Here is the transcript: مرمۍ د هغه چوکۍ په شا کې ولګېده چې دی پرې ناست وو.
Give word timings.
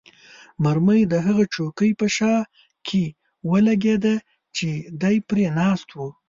مرمۍ 0.63 1.01
د 1.11 1.13
هغه 1.25 1.43
چوکۍ 1.55 1.91
په 1.99 2.07
شا 2.15 2.35
کې 2.87 3.03
ولګېده 3.49 4.15
چې 4.57 4.69
دی 5.01 5.17
پرې 5.29 5.45
ناست 5.59 5.87
وو. 5.97 6.09